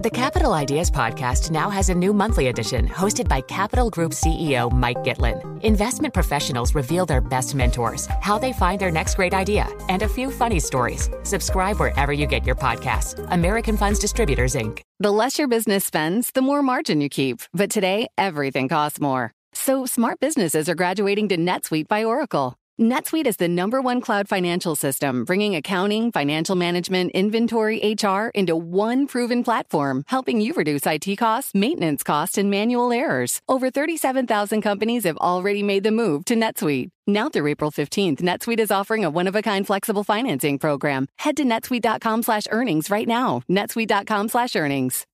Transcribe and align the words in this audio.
The 0.00 0.10
Capital 0.10 0.52
Ideas 0.52 0.92
Podcast 0.92 1.50
now 1.50 1.68
has 1.70 1.88
a 1.88 1.94
new 1.94 2.12
monthly 2.12 2.46
edition 2.46 2.86
hosted 2.86 3.26
by 3.26 3.40
Capital 3.40 3.90
Group 3.90 4.12
CEO 4.12 4.70
Mike 4.70 4.98
Gitlin. 4.98 5.60
Investment 5.64 6.14
professionals 6.14 6.72
reveal 6.72 7.04
their 7.04 7.20
best 7.20 7.56
mentors, 7.56 8.06
how 8.20 8.38
they 8.38 8.52
find 8.52 8.80
their 8.80 8.92
next 8.92 9.16
great 9.16 9.34
idea, 9.34 9.66
and 9.88 10.02
a 10.02 10.08
few 10.08 10.30
funny 10.30 10.60
stories. 10.60 11.10
Subscribe 11.24 11.80
wherever 11.80 12.12
you 12.12 12.26
get 12.26 12.46
your 12.46 12.54
podcasts. 12.54 13.26
American 13.32 13.76
Funds 13.76 13.98
Distributors, 13.98 14.54
Inc. 14.54 14.82
The 15.00 15.10
less 15.10 15.36
your 15.36 15.48
business 15.48 15.86
spends, 15.86 16.30
the 16.30 16.42
more 16.42 16.62
margin 16.62 17.00
you 17.00 17.08
keep. 17.08 17.40
But 17.52 17.68
today, 17.68 18.06
everything 18.16 18.68
costs 18.68 19.00
more. 19.00 19.32
So 19.52 19.84
smart 19.84 20.20
businesses 20.20 20.68
are 20.68 20.76
graduating 20.76 21.28
to 21.30 21.36
NetSuite 21.36 21.88
by 21.88 22.04
Oracle. 22.04 22.54
NetSuite 22.80 23.26
is 23.26 23.38
the 23.38 23.48
number 23.48 23.82
one 23.82 24.00
cloud 24.00 24.28
financial 24.28 24.76
system, 24.76 25.24
bringing 25.24 25.56
accounting, 25.56 26.12
financial 26.12 26.54
management, 26.54 27.10
inventory, 27.10 27.96
HR 28.00 28.28
into 28.36 28.54
one 28.54 29.08
proven 29.08 29.42
platform, 29.42 30.04
helping 30.06 30.40
you 30.40 30.52
reduce 30.52 30.86
IT 30.86 31.16
costs, 31.16 31.56
maintenance 31.56 32.04
costs, 32.04 32.38
and 32.38 32.50
manual 32.50 32.92
errors. 32.92 33.40
Over 33.48 33.72
37,000 33.72 34.62
companies 34.62 35.02
have 35.02 35.16
already 35.16 35.64
made 35.64 35.82
the 35.82 35.90
move 35.90 36.24
to 36.26 36.36
NetSuite. 36.36 36.90
Now 37.04 37.28
through 37.28 37.48
April 37.48 37.72
15th, 37.72 38.20
NetSuite 38.20 38.60
is 38.60 38.70
offering 38.70 39.04
a 39.04 39.10
one-of-a-kind 39.10 39.66
flexible 39.66 40.04
financing 40.04 40.60
program. 40.60 41.08
Head 41.18 41.36
to 41.38 41.42
netsuite.com 41.42 42.22
slash 42.22 42.46
earnings 42.52 42.90
right 42.90 43.08
now. 43.08 43.42
netsuite.com 43.50 44.28
slash 44.28 44.54
earnings. 44.54 45.04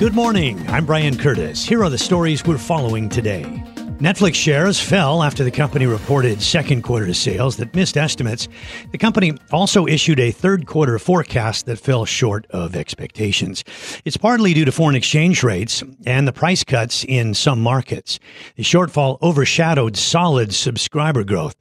Good 0.00 0.14
morning. 0.14 0.68
I'm 0.68 0.84
Brian 0.84 1.16
Curtis. 1.16 1.64
Here 1.64 1.84
are 1.84 1.88
the 1.88 1.98
stories 1.98 2.44
we're 2.44 2.58
following 2.58 3.08
today. 3.08 3.62
Netflix 3.98 4.34
shares 4.34 4.78
fell 4.78 5.22
after 5.22 5.42
the 5.42 5.50
company 5.50 5.86
reported 5.86 6.42
second 6.42 6.82
quarter 6.82 7.14
sales 7.14 7.56
that 7.56 7.74
missed 7.74 7.96
estimates. 7.96 8.46
The 8.92 8.98
company 8.98 9.32
also 9.50 9.86
issued 9.86 10.20
a 10.20 10.30
third 10.30 10.66
quarter 10.66 10.98
forecast 10.98 11.64
that 11.64 11.78
fell 11.78 12.04
short 12.04 12.46
of 12.50 12.76
expectations. 12.76 13.64
It's 14.04 14.18
partly 14.18 14.52
due 14.52 14.66
to 14.66 14.72
foreign 14.72 14.96
exchange 14.96 15.42
rates 15.42 15.82
and 16.04 16.28
the 16.28 16.32
price 16.34 16.62
cuts 16.62 17.04
in 17.04 17.32
some 17.32 17.62
markets. 17.62 18.18
The 18.56 18.64
shortfall 18.64 19.16
overshadowed 19.22 19.96
solid 19.96 20.54
subscriber 20.54 21.24
growth. 21.24 21.56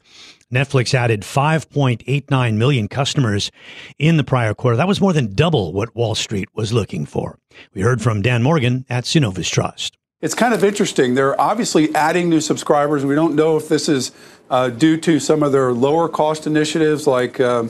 Netflix 0.54 0.94
added 0.94 1.22
5.89 1.22 2.58
million 2.58 2.90
customers 2.90 3.50
in 3.98 4.18
the 4.18 4.26
prior 4.26 4.54
quarter. 4.54 4.76
That 4.76 4.90
was 4.90 5.00
more 5.00 5.14
than 5.14 5.36
double 5.36 5.72
what 5.72 5.96
Wall 5.96 6.16
Street 6.16 6.50
was 6.54 6.74
looking 6.74 7.06
for. 7.06 7.40
We 7.74 7.82
heard 7.82 8.02
from 8.02 8.22
Dan 8.22 8.44
Morgan 8.44 8.86
at 8.90 9.06
Synovus 9.06 9.50
Trust. 9.50 9.98
It's 10.26 10.34
kind 10.34 10.56
of 10.56 10.64
interesting. 10.64 11.14
They're 11.14 11.40
obviously 11.40 11.94
adding 11.94 12.30
new 12.30 12.42
subscribers. 12.42 13.06
We 13.06 13.14
don't 13.14 13.36
know 13.36 13.58
if 13.58 13.70
this 13.70 13.88
is 13.88 14.12
uh, 14.50 14.70
due 14.70 14.98
to 15.02 15.20
some 15.20 15.44
of 15.44 15.52
their 15.52 15.72
lower 15.72 16.10
cost 16.10 16.48
initiatives 16.48 17.06
like 17.06 17.40
uh, 17.40 17.66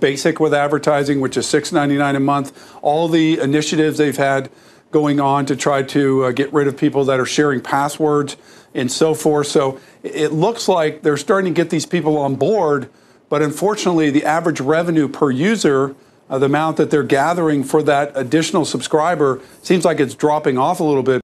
Basic 0.00 0.40
with 0.40 0.52
advertising, 0.52 1.20
which 1.20 1.36
is 1.36 1.46
$6.99 1.46 2.16
a 2.16 2.18
month. 2.18 2.68
All 2.82 3.06
the 3.06 3.38
initiatives 3.38 3.98
they've 3.98 4.16
had 4.16 4.50
going 4.90 5.20
on 5.20 5.46
to 5.46 5.54
try 5.54 5.84
to 5.84 6.24
uh, 6.24 6.32
get 6.32 6.52
rid 6.52 6.66
of 6.66 6.76
people 6.76 7.04
that 7.04 7.20
are 7.20 7.24
sharing 7.24 7.60
passwords 7.60 8.36
and 8.74 8.90
so 8.90 9.14
forth. 9.14 9.46
So 9.46 9.78
it 10.02 10.32
looks 10.32 10.66
like 10.66 11.02
they're 11.02 11.16
starting 11.16 11.54
to 11.54 11.56
get 11.56 11.70
these 11.70 11.86
people 11.86 12.18
on 12.18 12.34
board, 12.34 12.90
but 13.28 13.40
unfortunately, 13.40 14.10
the 14.10 14.24
average 14.24 14.60
revenue 14.60 15.06
per 15.06 15.30
user, 15.30 15.94
uh, 16.28 16.40
the 16.40 16.46
amount 16.46 16.76
that 16.78 16.90
they're 16.90 17.04
gathering 17.04 17.62
for 17.62 17.84
that 17.84 18.10
additional 18.16 18.64
subscriber, 18.64 19.40
seems 19.62 19.84
like 19.84 20.00
it's 20.00 20.16
dropping 20.16 20.58
off 20.58 20.80
a 20.80 20.84
little 20.84 21.04
bit. 21.04 21.20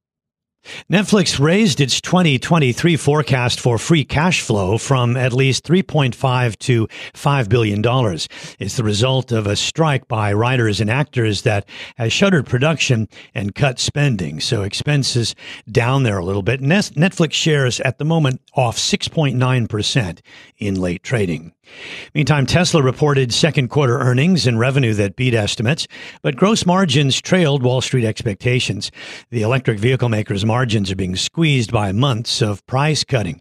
Netflix 0.90 1.40
raised 1.40 1.80
its 1.80 2.00
2023 2.00 2.96
forecast 2.96 3.60
for 3.60 3.78
free 3.78 4.04
cash 4.04 4.40
flow 4.40 4.78
from 4.78 5.16
at 5.16 5.32
least 5.32 5.64
3.5 5.64 6.58
to 6.58 6.88
5 7.14 7.48
billion 7.48 7.82
dollars. 7.82 8.28
It's 8.58 8.76
the 8.76 8.84
result 8.84 9.32
of 9.32 9.46
a 9.46 9.56
strike 9.56 10.08
by 10.08 10.32
writers 10.32 10.80
and 10.80 10.90
actors 10.90 11.42
that 11.42 11.68
has 11.96 12.12
shuttered 12.12 12.46
production 12.46 13.08
and 13.34 13.54
cut 13.54 13.78
spending. 13.78 14.40
So 14.40 14.62
expenses 14.62 15.34
down 15.70 16.02
there 16.02 16.18
a 16.18 16.24
little 16.24 16.42
bit. 16.42 16.60
Netflix 16.60 17.32
shares 17.32 17.80
at 17.80 17.98
the 17.98 18.04
moment 18.04 18.40
off 18.54 18.76
6.9% 18.76 20.20
in 20.58 20.74
late 20.80 21.02
trading. 21.02 21.52
Meantime, 22.14 22.46
Tesla 22.46 22.82
reported 22.82 23.32
second 23.32 23.68
quarter 23.68 23.98
earnings 23.98 24.46
and 24.46 24.58
revenue 24.58 24.94
that 24.94 25.16
beat 25.16 25.34
estimates, 25.34 25.86
but 26.22 26.36
gross 26.36 26.64
margins 26.64 27.20
trailed 27.20 27.62
Wall 27.62 27.80
Street 27.80 28.04
expectations. 28.04 28.90
The 29.30 29.42
electric 29.42 29.78
vehicle 29.78 30.08
maker's 30.08 30.44
margins 30.44 30.90
are 30.90 30.96
being 30.96 31.16
squeezed 31.16 31.72
by 31.72 31.92
months 31.92 32.42
of 32.42 32.66
price 32.66 33.04
cutting. 33.04 33.40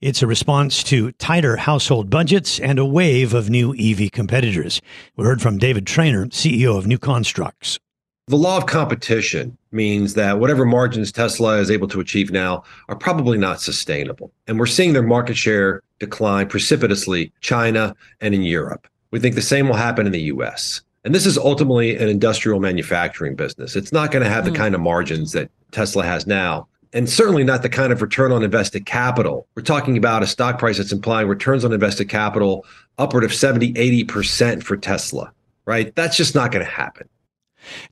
It's 0.00 0.22
a 0.22 0.26
response 0.26 0.82
to 0.84 1.12
tighter 1.12 1.56
household 1.56 2.10
budgets 2.10 2.58
and 2.60 2.78
a 2.78 2.84
wave 2.84 3.34
of 3.34 3.50
new 3.50 3.74
EV 3.74 4.10
competitors. 4.12 4.80
We 5.16 5.24
heard 5.24 5.42
from 5.42 5.58
David 5.58 5.86
Trainer, 5.86 6.26
CEO 6.26 6.78
of 6.78 6.86
New 6.86 6.98
Constructs. 6.98 7.78
The 8.26 8.36
law 8.36 8.56
of 8.56 8.64
competition 8.64 9.58
means 9.70 10.14
that 10.14 10.40
whatever 10.40 10.64
margins 10.64 11.12
Tesla 11.12 11.58
is 11.58 11.70
able 11.70 11.88
to 11.88 12.00
achieve 12.00 12.32
now 12.32 12.64
are 12.88 12.96
probably 12.96 13.36
not 13.36 13.60
sustainable. 13.60 14.32
And 14.46 14.58
we're 14.58 14.64
seeing 14.64 14.94
their 14.94 15.02
market 15.02 15.36
share 15.36 15.82
decline 15.98 16.48
precipitously 16.48 17.32
China 17.42 17.94
and 18.22 18.34
in 18.34 18.42
Europe. 18.42 18.88
We 19.10 19.20
think 19.20 19.34
the 19.34 19.42
same 19.42 19.68
will 19.68 19.76
happen 19.76 20.06
in 20.06 20.12
the 20.12 20.22
US. 20.22 20.80
And 21.04 21.14
this 21.14 21.26
is 21.26 21.36
ultimately 21.36 21.96
an 21.96 22.08
industrial 22.08 22.60
manufacturing 22.60 23.34
business. 23.34 23.76
It's 23.76 23.92
not 23.92 24.10
going 24.10 24.24
to 24.24 24.30
have 24.30 24.46
the 24.46 24.50
hmm. 24.50 24.56
kind 24.56 24.74
of 24.74 24.80
margins 24.80 25.32
that 25.32 25.50
Tesla 25.72 26.02
has 26.02 26.26
now. 26.26 26.66
And 26.94 27.10
certainly 27.10 27.44
not 27.44 27.60
the 27.60 27.68
kind 27.68 27.92
of 27.92 28.00
return 28.00 28.32
on 28.32 28.42
invested 28.42 28.86
capital. 28.86 29.46
We're 29.54 29.62
talking 29.64 29.98
about 29.98 30.22
a 30.22 30.26
stock 30.26 30.58
price 30.58 30.78
that's 30.78 30.92
implying 30.92 31.28
returns 31.28 31.62
on 31.62 31.74
invested 31.74 32.08
capital 32.08 32.64
upward 32.96 33.24
of 33.24 33.34
70, 33.34 33.74
80% 33.74 34.62
for 34.62 34.78
Tesla, 34.78 35.30
right? 35.66 35.94
That's 35.94 36.16
just 36.16 36.34
not 36.34 36.52
going 36.52 36.64
to 36.64 36.70
happen. 36.70 37.06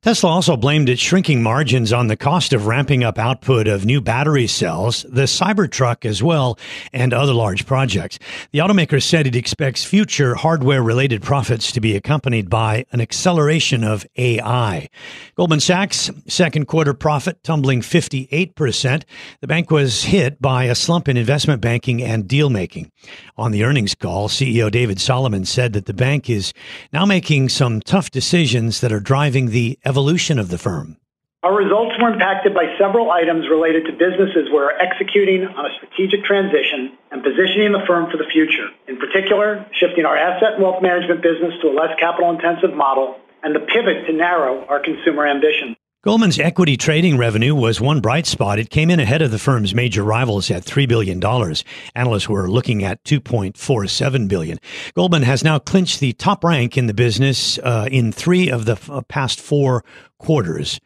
Tesla 0.03 0.31
also 0.31 0.56
blamed 0.56 0.88
its 0.88 1.00
shrinking 1.00 1.43
margins 1.43 1.93
on 1.93 2.06
the 2.06 2.16
cost 2.16 2.53
of 2.53 2.66
ramping 2.66 3.05
up 3.05 3.19
output 3.19 3.69
of 3.69 3.84
new 3.84 4.00
battery 4.00 4.47
cells, 4.47 5.05
the 5.09 5.22
Cybertruck 5.22 6.05
as 6.05 6.22
well, 6.22 6.59
and 6.93 7.12
other 7.12 7.33
large 7.33 7.66
projects. 7.66 8.19
The 8.53 8.59
automaker 8.59 9.03
said 9.03 9.27
it 9.27 9.37
expects 9.37 9.84
future 9.84 10.34
hardware 10.34 10.82
related 10.82 11.22
profits 11.22 11.72
to 11.72 11.81
be 11.81 11.97
accompanied 11.97 12.50
by 12.50 12.84
an 12.93 13.00
acceleration 13.00 13.84
of 13.84 14.06
AI. 14.16 14.88
Goldman 15.37 15.61
Sachs 15.61 16.11
second 16.27 16.66
quarter 16.66 16.94
profit 16.94 17.43
tumbling 17.43 17.81
58%. 17.81 19.05
The 19.41 19.47
bank 19.47 19.71
was 19.71 20.05
hit 20.05 20.41
by 20.41 20.65
a 20.65 20.75
slump 20.75 21.09
in 21.09 21.16
investment 21.16 21.61
banking 21.61 22.03
and 22.03 22.28
deal 22.28 22.50
making. 22.50 22.91
On 23.37 23.53
the 23.53 23.65
earnings 23.65 23.94
call, 23.94 24.28
CEO 24.28 24.71
David 24.71 25.00
Solomon 25.00 25.44
said 25.44 25.72
that 25.72 25.87
the 25.87 25.94
bank 25.94 26.28
is 26.28 26.53
now 26.93 27.05
making 27.05 27.49
some 27.49 27.81
tough 27.81 28.11
decisions 28.11 28.81
that 28.81 28.93
are 28.93 29.00
driving 29.00 29.50
the 29.50 29.62
the 29.62 29.78
evolution 29.84 30.41
of 30.41 30.49
the 30.49 30.59
firm? 30.59 30.97
Our 31.45 31.55
results 31.55 31.95
were 32.00 32.11
impacted 32.12 32.53
by 32.55 32.67
several 32.78 33.11
items 33.11 33.47
related 33.49 33.87
to 33.87 33.93
businesses 33.93 34.50
we're 34.50 34.75
executing 34.78 35.47
on 35.47 35.67
a 35.67 35.73
strategic 35.78 36.25
transition 36.25 36.99
and 37.11 37.23
positioning 37.23 37.71
the 37.71 37.83
firm 37.87 38.11
for 38.11 38.17
the 38.17 38.27
future. 38.27 38.67
In 38.89 38.99
particular, 38.99 39.65
shifting 39.78 40.05
our 40.05 40.17
asset 40.17 40.55
and 40.55 40.62
wealth 40.62 40.83
management 40.83 41.23
business 41.23 41.55
to 41.62 41.69
a 41.71 41.75
less 41.75 41.95
capital 41.99 42.31
intensive 42.31 42.75
model 42.75 43.19
and 43.43 43.55
the 43.55 43.61
pivot 43.61 44.06
to 44.06 44.12
narrow 44.12 44.67
our 44.67 44.81
consumer 44.83 45.27
ambition. 45.27 45.77
Goldman's 46.04 46.40
equity 46.40 46.76
trading 46.76 47.16
revenue 47.16 47.54
was 47.54 47.80
one 47.80 48.00
bright 48.00 48.26
spot. 48.26 48.58
It 48.58 48.70
came 48.70 48.90
in 48.90 48.98
ahead 48.98 49.22
of 49.22 49.30
the 49.30 49.38
firm's 49.38 49.72
major 49.72 50.02
rivals 50.02 50.50
at 50.50 50.64
$3 50.64 50.88
billion. 50.88 51.22
Analysts 51.94 52.28
were 52.28 52.50
looking 52.50 52.82
at 52.82 53.04
2.47 53.04 54.26
billion. 54.26 54.58
Goldman 54.94 55.22
has 55.22 55.44
now 55.44 55.60
clinched 55.60 56.00
the 56.00 56.12
top 56.14 56.42
rank 56.42 56.76
in 56.76 56.88
the 56.88 56.92
business 56.92 57.56
uh, 57.58 57.86
in 57.88 58.10
three 58.10 58.50
of 58.50 58.64
the 58.64 58.72
f- 58.72 58.90
uh, 58.90 59.02
past 59.02 59.40
four 59.40 59.84
quarters 60.18 60.80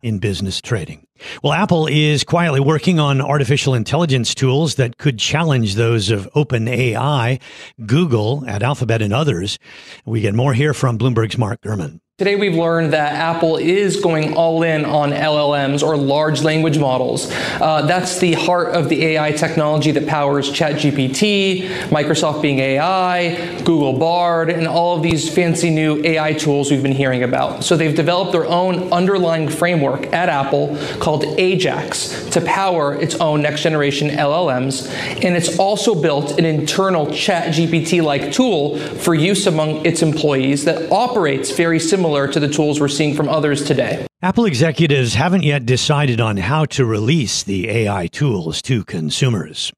in 0.00 0.18
business 0.18 0.62
trading. 0.62 1.06
Well, 1.42 1.52
Apple 1.52 1.86
is 1.86 2.24
quietly 2.24 2.60
working 2.60 2.98
on 2.98 3.20
artificial 3.20 3.74
intelligence 3.74 4.34
tools 4.34 4.76
that 4.76 4.96
could 4.96 5.18
challenge 5.18 5.74
those 5.74 6.08
of 6.08 6.26
OpenAI, 6.34 7.38
Google, 7.84 8.44
at 8.48 8.62
Alphabet, 8.62 9.02
and 9.02 9.12
others. 9.12 9.58
We 10.06 10.22
get 10.22 10.32
more 10.32 10.54
here 10.54 10.72
from 10.72 10.98
Bloomberg's 10.98 11.36
Mark 11.36 11.60
Gurman. 11.60 12.00
Today, 12.16 12.36
we've 12.36 12.54
learned 12.54 12.92
that 12.92 13.14
Apple 13.14 13.56
is 13.56 14.00
going 14.00 14.36
all 14.36 14.62
in 14.62 14.84
on 14.84 15.10
LLMs 15.10 15.82
or 15.82 15.96
large 15.96 16.44
language 16.44 16.78
models. 16.78 17.28
Uh, 17.60 17.84
that's 17.86 18.20
the 18.20 18.34
heart 18.34 18.68
of 18.68 18.88
the 18.88 19.04
AI 19.04 19.32
technology 19.32 19.90
that 19.90 20.06
powers 20.06 20.48
ChatGPT, 20.48 21.66
Microsoft 21.88 22.40
Bing 22.40 22.60
AI, 22.60 23.60
Google 23.64 23.98
Bard, 23.98 24.48
and 24.48 24.68
all 24.68 24.96
of 24.96 25.02
these 25.02 25.28
fancy 25.28 25.70
new 25.70 26.00
AI 26.04 26.34
tools 26.34 26.70
we've 26.70 26.84
been 26.84 26.92
hearing 26.92 27.24
about. 27.24 27.64
So, 27.64 27.76
they've 27.76 27.96
developed 27.96 28.30
their 28.30 28.46
own 28.46 28.92
underlying 28.92 29.48
framework 29.48 30.12
at 30.12 30.28
Apple 30.28 30.78
called 31.00 31.24
Ajax 31.24 32.30
to 32.30 32.40
power 32.42 32.94
its 32.94 33.16
own 33.16 33.42
next 33.42 33.62
generation 33.62 34.10
LLMs. 34.10 34.88
And 35.24 35.36
it's 35.36 35.58
also 35.58 36.00
built 36.00 36.38
an 36.38 36.44
internal 36.44 37.06
ChatGPT 37.06 38.04
like 38.04 38.30
tool 38.30 38.78
for 38.78 39.16
use 39.16 39.48
among 39.48 39.84
its 39.84 40.00
employees 40.00 40.64
that 40.66 40.92
operates 40.92 41.50
very 41.50 41.80
similar 41.80 42.03
similar 42.04 42.28
to 42.28 42.38
the 42.38 42.48
tools 42.48 42.80
we're 42.80 42.86
seeing 42.86 43.16
from 43.16 43.30
others 43.30 43.64
today. 43.64 44.06
Apple 44.20 44.44
executives 44.44 45.14
haven't 45.14 45.42
yet 45.42 45.64
decided 45.64 46.20
on 46.20 46.36
how 46.36 46.66
to 46.66 46.84
release 46.84 47.42
the 47.42 47.70
AI 47.70 48.08
tools 48.08 48.60
to 48.60 48.84
consumers. 48.84 49.72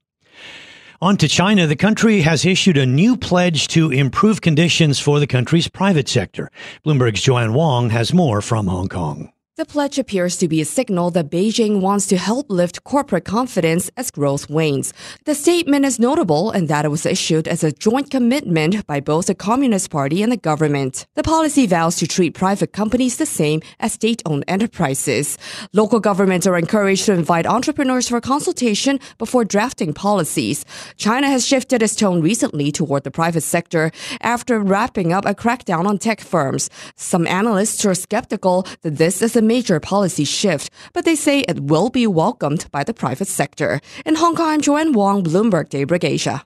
On 1.00 1.16
to 1.18 1.28
China. 1.28 1.68
The 1.68 1.76
country 1.76 2.22
has 2.22 2.44
issued 2.44 2.78
a 2.78 2.84
new 2.84 3.16
pledge 3.16 3.68
to 3.68 3.92
improve 3.92 4.40
conditions 4.40 4.98
for 4.98 5.20
the 5.20 5.28
country's 5.28 5.68
private 5.68 6.08
sector. 6.08 6.50
Bloomberg's 6.84 7.22
Joanne 7.22 7.54
Wong 7.54 7.90
has 7.90 8.12
more 8.12 8.42
from 8.42 8.66
Hong 8.66 8.88
Kong. 8.88 9.30
The 9.56 9.64
pledge 9.64 9.98
appears 9.98 10.36
to 10.36 10.48
be 10.48 10.60
a 10.60 10.66
signal 10.66 11.10
that 11.12 11.30
Beijing 11.30 11.80
wants 11.80 12.06
to 12.08 12.18
help 12.18 12.50
lift 12.50 12.84
corporate 12.84 13.24
confidence 13.24 13.90
as 13.96 14.10
growth 14.10 14.50
wanes. 14.50 14.92
The 15.24 15.34
statement 15.34 15.86
is 15.86 15.98
notable 15.98 16.50
in 16.50 16.66
that 16.66 16.84
it 16.84 16.90
was 16.90 17.06
issued 17.06 17.48
as 17.48 17.64
a 17.64 17.72
joint 17.72 18.10
commitment 18.10 18.86
by 18.86 19.00
both 19.00 19.28
the 19.28 19.34
Communist 19.34 19.88
Party 19.88 20.22
and 20.22 20.30
the 20.30 20.36
government. 20.36 21.06
The 21.14 21.22
policy 21.22 21.66
vows 21.66 21.96
to 21.96 22.06
treat 22.06 22.34
private 22.34 22.74
companies 22.74 23.16
the 23.16 23.24
same 23.24 23.62
as 23.80 23.94
state-owned 23.94 24.44
enterprises. 24.46 25.38
Local 25.72 26.00
governments 26.00 26.46
are 26.46 26.58
encouraged 26.58 27.06
to 27.06 27.14
invite 27.14 27.46
entrepreneurs 27.46 28.10
for 28.10 28.20
consultation 28.20 29.00
before 29.16 29.46
drafting 29.46 29.94
policies. 29.94 30.66
China 30.98 31.30
has 31.30 31.46
shifted 31.46 31.82
its 31.82 31.96
tone 31.96 32.20
recently 32.20 32.70
toward 32.70 33.04
the 33.04 33.10
private 33.10 33.40
sector 33.40 33.90
after 34.20 34.60
wrapping 34.60 35.14
up 35.14 35.24
a 35.24 35.34
crackdown 35.34 35.86
on 35.86 35.96
tech 35.96 36.20
firms. 36.20 36.68
Some 36.96 37.26
analysts 37.26 37.86
are 37.86 37.94
skeptical 37.94 38.66
that 38.82 38.98
this 38.98 39.22
is 39.22 39.34
a 39.34 39.45
major 39.46 39.80
policy 39.80 40.24
shift, 40.24 40.70
but 40.92 41.04
they 41.04 41.14
say 41.14 41.40
it 41.40 41.60
will 41.60 41.90
be 41.90 42.06
welcomed 42.06 42.70
by 42.70 42.84
the 42.84 42.94
private 42.94 43.28
sector. 43.28 43.80
In 44.04 44.16
Hong 44.16 44.34
Kong, 44.34 44.48
I'm 44.48 44.60
Joanne 44.60 44.92
Wong, 44.92 45.22
Bloomberg 45.22 45.68
Daybreak 45.68 46.04
Asia. 46.04 46.44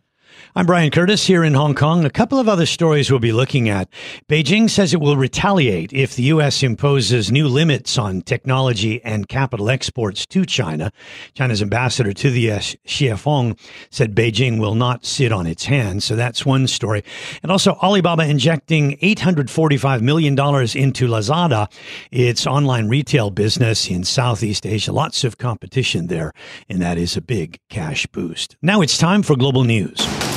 I'm 0.56 0.66
Brian 0.66 0.90
Curtis 0.90 1.26
here 1.26 1.44
in 1.44 1.54
Hong 1.54 1.75
Kong. 1.75 2.04
A 2.04 2.10
couple 2.10 2.38
of 2.38 2.48
other 2.48 2.66
stories 2.66 3.08
we'll 3.08 3.20
be 3.20 3.31
looking 3.31 3.69
at. 3.69 3.88
Beijing 4.28 4.69
says 4.69 4.92
it 4.92 5.00
will 5.00 5.16
retaliate 5.16 5.92
if 5.92 6.16
the 6.16 6.25
U.S. 6.25 6.62
imposes 6.62 7.31
new 7.31 7.46
limits 7.46 7.96
on 7.96 8.22
technology 8.22 9.00
and 9.04 9.28
capital 9.28 9.70
exports 9.70 10.26
to 10.26 10.44
China. 10.44 10.90
China's 11.34 11.62
ambassador 11.62 12.12
to 12.12 12.31
the 12.31 12.40
U.S., 12.42 12.75
Xie 12.84 13.16
Feng, 13.16 13.56
said 13.90 14.14
Beijing 14.14 14.58
will 14.58 14.75
not 14.75 15.06
sit 15.06 15.31
on 15.31 15.46
its 15.46 15.66
hands. 15.66 16.04
So 16.04 16.16
that's 16.16 16.44
one 16.44 16.66
story. 16.66 17.04
And 17.43 17.52
also 17.52 17.75
Alibaba 17.75 18.26
injecting 18.26 18.96
$845 18.98 20.00
million 20.00 20.32
into 20.32 21.06
Lazada, 21.06 21.70
its 22.10 22.46
online 22.46 22.88
retail 22.88 23.31
business 23.31 23.88
in 23.88 24.04
Southeast 24.04 24.66
Asia. 24.66 24.93
Lots 24.93 25.22
of 25.22 25.38
competition 25.38 26.08
there, 26.08 26.32
and 26.69 26.82
that 26.82 26.98
is 26.98 27.16
a 27.16 27.20
big 27.20 27.60
cash 27.69 28.06
boost. 28.08 28.56
Now 28.62 28.81
it's 28.81 28.98
time 28.98 29.22
for 29.22 29.36
global 29.36 29.64
news. 29.64 30.30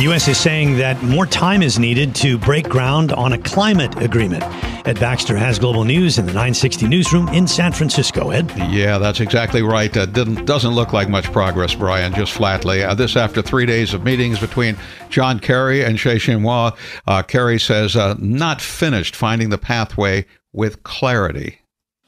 The 0.00 0.04
U.S. 0.04 0.28
is 0.28 0.38
saying 0.38 0.78
that 0.78 1.02
more 1.02 1.26
time 1.26 1.60
is 1.60 1.78
needed 1.78 2.14
to 2.14 2.38
break 2.38 2.66
ground 2.66 3.12
on 3.12 3.34
a 3.34 3.38
climate 3.38 4.00
agreement. 4.00 4.42
Ed 4.88 4.98
Baxter 4.98 5.36
has 5.36 5.58
global 5.58 5.84
news 5.84 6.16
in 6.16 6.24
the 6.24 6.32
960 6.32 6.88
newsroom 6.88 7.28
in 7.28 7.46
San 7.46 7.70
Francisco. 7.70 8.30
Ed? 8.30 8.50
Yeah, 8.70 8.96
that's 8.96 9.20
exactly 9.20 9.60
right. 9.60 9.94
Uh, 9.94 10.06
didn't, 10.06 10.46
doesn't 10.46 10.70
look 10.70 10.94
like 10.94 11.10
much 11.10 11.30
progress, 11.32 11.74
Brian, 11.74 12.14
just 12.14 12.32
flatly. 12.32 12.82
Uh, 12.82 12.94
this 12.94 13.14
after 13.14 13.42
three 13.42 13.66
days 13.66 13.92
of 13.92 14.02
meetings 14.02 14.40
between 14.40 14.74
John 15.10 15.38
Kerry 15.38 15.84
and 15.84 16.00
Xi 16.00 16.14
Jinping. 16.14 16.78
Uh, 17.06 17.22
Kerry 17.22 17.60
says, 17.60 17.94
uh, 17.94 18.14
not 18.18 18.62
finished 18.62 19.14
finding 19.14 19.50
the 19.50 19.58
pathway 19.58 20.24
with 20.54 20.82
clarity. 20.82 21.58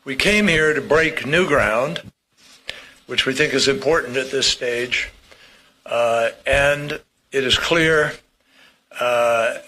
We 0.06 0.16
came 0.16 0.48
here 0.48 0.72
to 0.72 0.80
break 0.80 1.26
new 1.26 1.46
ground, 1.46 2.10
which 3.04 3.26
we 3.26 3.34
think 3.34 3.52
is 3.52 3.68
important 3.68 4.16
at 4.16 4.30
this 4.30 4.46
stage. 4.46 5.10
Uh, 5.84 6.30
and 6.46 6.98
it 7.32 7.44
is 7.44 7.58
clear 7.58 8.12
uh, 9.00 9.58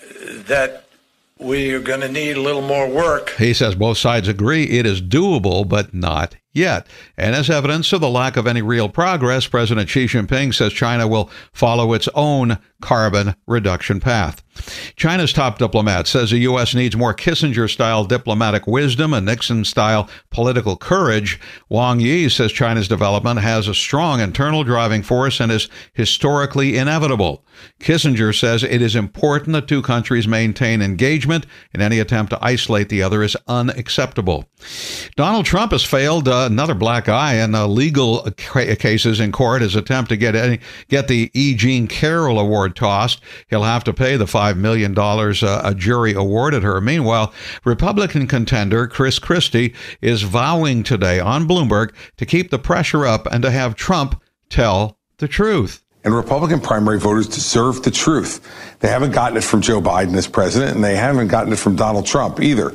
that 0.46 0.84
we 1.38 1.72
are 1.72 1.81
going 1.81 2.00
to 2.00 2.08
need 2.08 2.37
a 2.37 2.40
little 2.40 2.62
more 2.62 2.88
work. 2.88 3.31
He 3.37 3.55
says 3.55 3.75
both 3.75 3.99
sides 3.99 4.28
agree 4.28 4.64
it 4.64 4.87
is 4.87 5.00
doable, 5.02 5.69
but 5.69 5.93
not 5.93 6.37
yet. 6.55 6.87
And 7.19 7.35
as 7.35 7.51
evidence 7.51 7.93
of 7.93 8.01
the 8.01 8.09
lack 8.09 8.37
of 8.37 8.47
any 8.47 8.62
real 8.62 8.89
progress, 8.89 9.47
President 9.47 9.89
Xi 9.89 10.06
Jinping 10.06 10.55
says 10.55 10.73
China 10.73 11.06
will 11.06 11.31
follow 11.53 11.93
its 11.93 12.09
own 12.15 12.59
carbon 12.81 13.35
reduction 13.47 13.99
path. 13.99 14.43
China's 14.95 15.33
top 15.33 15.59
diplomat 15.59 16.06
says 16.06 16.31
the 16.31 16.39
U.S. 16.39 16.75
needs 16.75 16.97
more 16.97 17.15
Kissinger 17.15 17.69
style 17.69 18.05
diplomatic 18.05 18.67
wisdom 18.67 19.12
and 19.12 19.27
Nixon 19.27 19.65
style 19.65 20.09
political 20.31 20.77
courage. 20.77 21.41
Wang 21.69 21.99
Yi 21.99 22.29
says 22.29 22.53
China's 22.53 22.87
development 22.87 23.41
has 23.41 23.67
a 23.67 23.75
strong 23.75 24.21
internal 24.21 24.62
driving 24.62 25.03
force 25.03 25.41
and 25.41 25.50
is 25.50 25.69
historically 25.93 26.77
inevitable. 26.77 27.45
Kissinger 27.81 28.39
says 28.39 28.62
it 28.62 28.83
is 28.83 28.95
important 28.95 29.55
that 29.55 29.67
two 29.67 29.83
countries 29.83 30.29
maintain 30.29 30.83
engagement, 30.83 31.47
and 31.73 31.83
any 31.83 31.99
attempt 31.99 32.31
to 32.31 32.45
isolate 32.45 32.89
the 32.89 33.03
other 33.03 33.23
is 33.23 33.37
unacceptable. 33.49 34.45
Donald 35.17 35.47
Trump 35.47 35.73
has 35.73 35.85
failed 35.85 36.29
uh, 36.29 36.44
another 36.46 36.75
black 36.75 37.08
eye 37.08 37.35
in 37.35 37.55
uh, 37.55 37.67
legal 37.67 38.23
cases 38.32 39.20
in 39.20 39.32
court. 39.32 39.62
His 39.62 39.76
attempt 39.76 40.11
to 40.11 40.17
get 40.17 40.35
any, 40.35 40.61
get 40.88 41.08
the 41.08 41.31
E. 41.35 41.55
Jean 41.55 41.87
Carroll 41.87 42.38
Award 42.38 42.76
tossed, 42.76 43.20
he'll 43.49 43.62
have 43.62 43.85
to 43.85 43.93
pay 43.93 44.17
the 44.17 44.26
five 44.26 44.56
million 44.56 44.94
dollars 44.94 45.43
uh, 45.43 45.61
a 45.64 45.75
jury 45.75 46.14
awarded 46.14 46.62
her. 46.62 46.81
Meanwhile, 46.81 47.32
Republican 47.64 48.26
contender 48.26 48.87
Chris 48.87 49.19
Christie 49.19 49.75
is 50.00 50.23
vowing 50.23 50.82
today 50.82 51.20
on 51.20 51.49
Bloomberg 51.49 51.94
to 52.17 52.26
keep 52.26 52.50
the 52.50 52.58
pressure 52.58 53.06
up 53.06 53.26
and 53.26 53.43
to 53.43 53.50
have 53.50 53.75
Trump 53.75 54.23
tell 54.49 54.99
the 55.19 55.29
truth. 55.29 55.85
And 56.05 56.14
Republican 56.14 56.61
primary 56.61 56.99
voters 56.99 57.26
deserve 57.26 57.82
the 57.82 57.90
truth. 57.90 58.74
They 58.85 58.91
haven't 58.91 59.13
gotten 59.13 59.39
it 59.39 59.45
from 59.45 59.63
Joe 59.63 59.81
Biden 59.81 60.15
as 60.15 60.27
president, 60.27 60.75
and 60.75 60.85
they 60.85 60.95
haven't 60.95 61.29
gotten 61.29 61.51
it 61.55 61.59
from 61.59 61.75
Donald 61.75 62.05
Trump 62.05 62.39
either. 62.39 62.75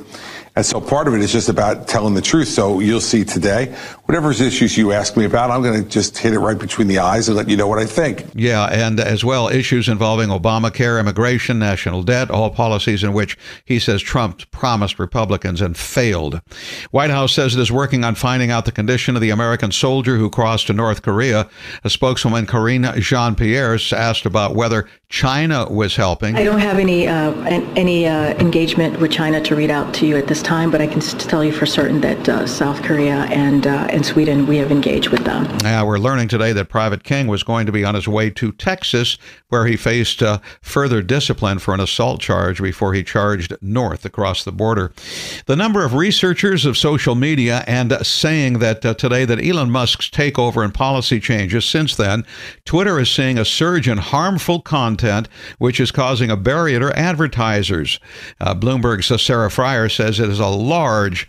And 0.55 0.65
so 0.65 0.81
part 0.81 1.07
of 1.07 1.13
it 1.13 1.21
is 1.21 1.31
just 1.31 1.47
about 1.47 1.87
telling 1.87 2.15
the 2.15 2.21
truth. 2.21 2.47
So 2.47 2.79
you'll 2.79 2.99
see 2.99 3.23
today, 3.23 3.67
whatever 4.05 4.31
issues 4.31 4.75
you 4.77 4.91
ask 4.91 5.15
me 5.15 5.23
about, 5.23 5.51
I'm 5.51 5.61
going 5.61 5.81
to 5.83 5.87
just 5.87 6.17
hit 6.17 6.33
it 6.33 6.39
right 6.39 6.57
between 6.57 6.87
the 6.87 6.99
eyes 6.99 7.29
and 7.29 7.37
let 7.37 7.47
you 7.47 7.55
know 7.55 7.67
what 7.67 7.79
I 7.79 7.85
think. 7.85 8.25
Yeah, 8.33 8.65
and 8.65 8.99
as 8.99 9.23
well, 9.23 9.47
issues 9.47 9.87
involving 9.87 10.29
Obamacare, 10.29 10.99
immigration, 10.99 11.59
national 11.59 12.03
debt, 12.03 12.31
all 12.31 12.49
policies 12.49 13.03
in 13.03 13.13
which 13.13 13.37
he 13.63 13.79
says 13.79 14.01
Trump 14.01 14.49
promised 14.51 14.99
Republicans 14.99 15.61
and 15.61 15.77
failed. 15.77 16.41
White 16.91 17.11
House 17.11 17.33
says 17.33 17.55
it 17.55 17.61
is 17.61 17.71
working 17.71 18.03
on 18.03 18.15
finding 18.15 18.49
out 18.49 18.65
the 18.65 18.71
condition 18.71 19.15
of 19.15 19.21
the 19.21 19.29
American 19.29 19.71
soldier 19.71 20.17
who 20.17 20.29
crossed 20.29 20.67
to 20.67 20.73
North 20.73 21.03
Korea. 21.03 21.47
A 21.83 21.89
spokeswoman, 21.89 22.47
Karine 22.47 22.99
Jean 22.99 23.35
Pierre, 23.35 23.77
asked 23.93 24.25
about 24.25 24.55
whether 24.55 24.89
China 25.07 25.71
was 25.71 25.95
helping. 25.99 26.35
I 26.35 26.43
don't 26.43 26.59
have 26.59 26.79
any 26.79 27.07
uh, 27.07 27.31
any 27.75 28.07
uh, 28.07 28.33
engagement 28.39 28.99
with 28.99 29.11
China 29.11 29.39
to 29.41 29.55
read 29.55 29.69
out 29.69 29.93
to 29.95 30.07
you 30.07 30.17
at 30.17 30.27
this 30.27 30.41
time, 30.41 30.71
but 30.71 30.81
I 30.81 30.87
can 30.87 31.01
tell 31.01 31.43
you 31.43 31.51
for 31.51 31.65
certain 31.65 32.01
that 32.01 32.27
uh, 32.27 32.47
South 32.47 32.81
Korea 32.81 33.25
and 33.25 33.67
uh, 33.67 33.87
and 33.91 34.05
Sweden 34.05 34.47
we 34.47 34.57
have 34.57 34.71
engaged 34.71 35.09
with 35.09 35.23
them. 35.25 35.45
Yeah, 35.63 35.83
we're 35.83 35.99
learning 35.99 36.29
today 36.29 36.53
that 36.53 36.69
Private 36.69 37.03
King 37.03 37.27
was 37.27 37.43
going 37.43 37.65
to 37.65 37.71
be 37.71 37.83
on 37.83 37.95
his 37.95 38.07
way 38.07 38.29
to 38.31 38.51
Texas, 38.53 39.17
where 39.49 39.67
he 39.67 39.75
faced 39.75 40.23
uh, 40.23 40.39
further 40.61 41.01
discipline 41.01 41.59
for 41.59 41.73
an 41.73 41.79
assault 41.79 42.21
charge 42.21 42.61
before 42.61 42.93
he 42.93 43.03
charged 43.03 43.55
north 43.61 44.05
across 44.05 44.43
the 44.43 44.51
border. 44.51 44.91
The 45.45 45.55
number 45.55 45.85
of 45.85 45.93
researchers 45.93 46.65
of 46.65 46.77
social 46.77 47.13
media 47.13 47.63
and 47.67 47.93
saying 48.05 48.59
that 48.59 48.85
uh, 48.85 48.93
today 48.95 49.25
that 49.25 49.45
Elon 49.45 49.69
Musk's 49.69 50.09
takeover 50.09 50.63
and 50.63 50.73
policy 50.73 51.19
changes 51.19 51.65
since 51.65 51.95
then, 51.95 52.25
Twitter 52.65 52.99
is 52.99 53.11
seeing 53.11 53.37
a 53.37 53.45
surge 53.45 53.87
in 53.87 53.97
harmful 53.97 54.61
content 54.61 55.09
content, 55.09 55.27
which 55.57 55.79
is 55.79 55.88
causing 55.91 56.29
a 56.31 56.37
barrier 56.37 56.79
to 56.79 56.97
advertisers. 56.97 57.99
Uh, 58.39 58.55
Bloomberg's 58.55 59.21
Sarah 59.21 59.49
Frier 59.49 59.89
says 59.89 60.19
it 60.19 60.29
is 60.29 60.39
a 60.39 60.47
large, 60.47 61.27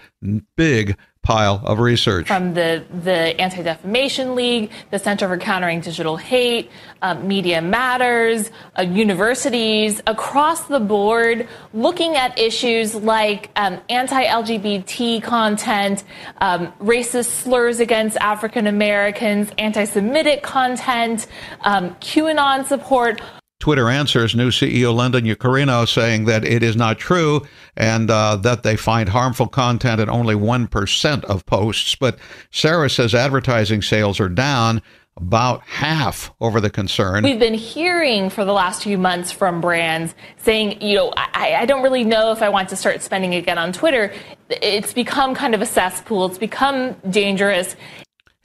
big 0.56 0.96
pile 1.22 1.60
of 1.64 1.78
research. 1.78 2.26
From 2.26 2.54
the, 2.54 2.84
the 3.02 3.38
Anti 3.40 3.62
Defamation 3.62 4.34
League, 4.34 4.70
the 4.90 4.98
Center 4.98 5.28
for 5.28 5.36
Countering 5.36 5.80
Digital 5.80 6.16
Hate, 6.16 6.70
uh, 7.02 7.14
Media 7.14 7.60
Matters, 7.60 8.50
uh, 8.78 8.82
universities 8.82 10.00
across 10.06 10.66
the 10.68 10.80
board 10.80 11.46
looking 11.74 12.16
at 12.16 12.38
issues 12.38 12.94
like 12.94 13.50
um, 13.56 13.80
anti 13.90 14.24
LGBT 14.24 15.22
content, 15.22 16.04
um, 16.38 16.72
racist 16.80 17.42
slurs 17.42 17.80
against 17.80 18.16
African 18.18 18.66
Americans, 18.66 19.50
anti 19.58 19.84
Semitic 19.84 20.42
content, 20.42 21.26
um, 21.62 21.94
QAnon 21.96 22.66
support. 22.66 23.20
Twitter 23.60 23.90
answers 23.90 24.34
new 24.34 24.50
CEO 24.50 24.94
Linda 24.94 25.20
Yaccarino 25.20 25.86
saying 25.86 26.24
that 26.24 26.44
it 26.44 26.62
is 26.62 26.76
not 26.76 26.98
true 26.98 27.46
and 27.76 28.10
uh, 28.10 28.36
that 28.36 28.62
they 28.62 28.74
find 28.74 29.10
harmful 29.10 29.46
content 29.46 30.00
in 30.00 30.08
only 30.08 30.34
1% 30.34 31.24
of 31.24 31.46
posts. 31.46 31.94
But 31.94 32.18
Sarah 32.50 32.88
says 32.90 33.14
advertising 33.14 33.82
sales 33.82 34.18
are 34.18 34.30
down 34.30 34.80
about 35.16 35.60
half 35.62 36.32
over 36.40 36.60
the 36.60 36.70
concern. 36.70 37.22
We've 37.22 37.38
been 37.38 37.52
hearing 37.52 38.30
for 38.30 38.46
the 38.46 38.54
last 38.54 38.82
few 38.82 38.96
months 38.96 39.30
from 39.30 39.60
brands 39.60 40.14
saying, 40.38 40.80
you 40.80 40.96
know, 40.96 41.12
I, 41.16 41.56
I, 41.56 41.66
don't 41.66 41.82
really 41.82 42.04
know 42.04 42.32
if 42.32 42.40
I 42.40 42.48
want 42.48 42.70
to 42.70 42.76
start 42.76 43.02
spending 43.02 43.34
again 43.34 43.58
on 43.58 43.72
Twitter. 43.72 44.14
It's 44.48 44.94
become 44.94 45.34
kind 45.34 45.54
of 45.54 45.60
a 45.60 45.66
cesspool, 45.66 46.26
it's 46.26 46.38
become 46.38 46.94
dangerous. 47.10 47.76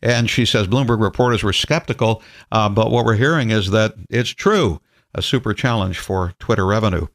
And 0.01 0.29
she 0.29 0.45
says 0.45 0.67
Bloomberg 0.67 0.99
reporters 0.99 1.43
were 1.43 1.53
skeptical, 1.53 2.21
uh, 2.51 2.67
but 2.67 2.91
what 2.91 3.05
we're 3.05 3.15
hearing 3.15 3.51
is 3.51 3.71
that 3.71 3.93
it's 4.09 4.29
true 4.29 4.81
a 5.15 5.21
super 5.21 5.53
challenge 5.53 5.97
for 5.97 6.33
Twitter 6.39 6.65
revenue. 6.65 7.07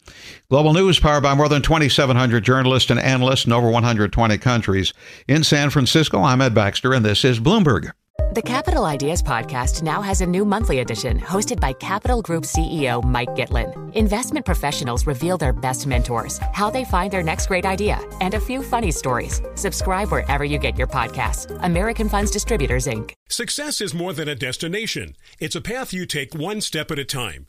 Global 0.48 0.72
News 0.72 0.98
powered 0.98 1.22
by 1.22 1.34
more 1.34 1.48
than 1.48 1.62
2,700 1.62 2.42
journalists 2.42 2.90
and 2.90 2.98
analysts 2.98 3.44
in 3.46 3.52
over 3.52 3.70
120 3.70 4.38
countries. 4.38 4.92
In 5.28 5.44
San 5.44 5.70
Francisco, 5.70 6.22
I'm 6.22 6.40
Ed 6.40 6.54
Baxter, 6.54 6.92
and 6.92 7.04
this 7.04 7.24
is 7.24 7.38
Bloomberg. 7.38 7.92
The 8.32 8.42
Capital 8.42 8.84
Ideas 8.84 9.24
Podcast 9.24 9.82
now 9.82 10.00
has 10.02 10.20
a 10.20 10.26
new 10.26 10.44
monthly 10.44 10.78
edition 10.78 11.18
hosted 11.18 11.58
by 11.58 11.72
Capital 11.72 12.22
Group 12.22 12.44
CEO 12.44 13.02
Mike 13.02 13.30
Gitlin. 13.30 13.92
Investment 13.96 14.46
professionals 14.46 15.04
reveal 15.04 15.36
their 15.36 15.52
best 15.52 15.84
mentors, 15.84 16.38
how 16.52 16.70
they 16.70 16.84
find 16.84 17.12
their 17.12 17.24
next 17.24 17.48
great 17.48 17.66
idea, 17.66 17.98
and 18.20 18.34
a 18.34 18.40
few 18.40 18.62
funny 18.62 18.92
stories. 18.92 19.42
Subscribe 19.56 20.12
wherever 20.12 20.44
you 20.44 20.58
get 20.58 20.78
your 20.78 20.86
podcasts. 20.86 21.58
American 21.64 22.08
Funds 22.08 22.30
Distributors, 22.30 22.86
Inc. 22.86 23.14
Success 23.28 23.80
is 23.80 23.94
more 23.94 24.12
than 24.12 24.28
a 24.28 24.36
destination, 24.36 25.16
it's 25.40 25.56
a 25.56 25.60
path 25.60 25.92
you 25.92 26.06
take 26.06 26.32
one 26.32 26.60
step 26.60 26.92
at 26.92 27.00
a 27.00 27.04
time. 27.04 27.48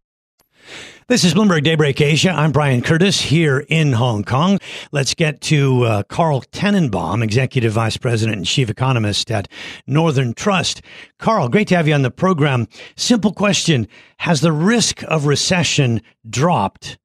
This 1.07 1.23
is 1.23 1.33
Bloomberg 1.33 1.63
Daybreak 1.63 1.99
Asia. 1.99 2.29
I'm 2.29 2.51
Brian 2.51 2.81
Curtis 2.81 3.19
here 3.19 3.65
in 3.67 3.93
Hong 3.93 4.23
Kong. 4.23 4.59
Let's 4.91 5.13
get 5.13 5.41
to 5.41 5.83
uh, 5.83 6.03
Carl 6.03 6.41
Tannenbaum, 6.51 7.21
Executive 7.21 7.73
Vice 7.73 7.97
President 7.97 8.37
and 8.37 8.45
Chief 8.45 8.69
Economist 8.69 9.29
at 9.29 9.49
Northern 9.87 10.33
Trust. 10.33 10.81
Carl, 11.17 11.49
great 11.49 11.67
to 11.67 11.75
have 11.75 11.87
you 11.87 11.93
on 11.93 12.03
the 12.03 12.11
program. 12.11 12.67
Simple 12.95 13.33
question 13.33 13.87
Has 14.17 14.41
the 14.41 14.53
risk 14.53 15.03
of 15.03 15.25
recession 15.25 16.01
dropped 16.29 16.97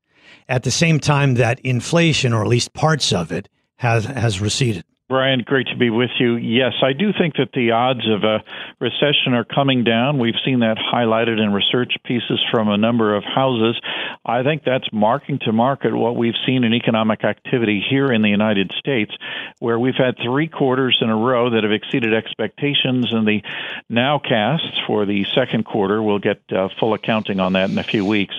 at 0.49 0.63
the 0.63 0.71
same 0.71 1.01
time 1.01 1.35
that 1.35 1.59
inflation, 1.61 2.33
or 2.33 2.43
at 2.43 2.49
least 2.49 2.75
parts 2.75 3.13
of 3.13 3.33
it, 3.33 3.49
has, 3.77 4.05
has 4.05 4.41
receded? 4.41 4.85
Brian, 5.09 5.45
great 5.47 5.69
to 5.69 5.77
be 5.77 5.89
with 5.89 6.11
you. 6.19 6.35
Yes, 6.35 6.73
I 6.83 6.93
do 6.93 7.13
think 7.17 7.37
that 7.37 7.53
the 7.55 7.71
odds 7.71 8.05
of 8.11 8.25
a 8.25 8.43
recession 8.81 9.35
are 9.35 9.45
coming 9.45 9.85
down. 9.85 10.19
We've 10.19 10.35
seen 10.45 10.61
that 10.61 10.79
highlighted 10.79 11.39
in 11.39 11.53
research 11.53 11.93
pieces 12.05 12.41
from 12.51 12.69
a 12.69 12.77
number 12.77 13.15
of 13.15 13.23
houses. 13.23 13.81
I 14.25 14.43
think 14.43 14.65
that's 14.65 14.89
marking 14.93 15.39
to 15.45 15.53
market 15.53 15.95
what 15.95 16.17
we've 16.17 16.35
seen 16.45 16.65
in 16.65 16.75
economic 16.75 17.23
activity 17.23 17.85
here 17.89 18.07
in 18.07 18.23
the 18.23 18.29
United 18.29 18.73
States, 18.81 19.13
where 19.61 19.79
we've 19.79 19.95
had 19.95 20.17
three 20.21 20.49
quarters 20.49 20.99
in 21.01 21.09
a 21.09 21.17
row 21.17 21.51
that 21.51 21.63
have 21.63 21.73
exceeded 21.73 22.13
expectations, 22.13 23.07
and 23.13 23.29
the 23.29 23.43
nowcasts 23.89 24.85
for 24.89 25.07
the 25.07 25.25
second 25.37 25.65
quarter 25.67 26.03
we'll 26.03 26.19
get 26.19 26.43
uh, 26.51 26.69
full 26.81 26.95
accounting 26.95 27.39
on 27.39 27.53
that 27.53 27.71
in 27.71 27.79
a 27.79 27.85
few 27.85 28.05
weeks 28.05 28.35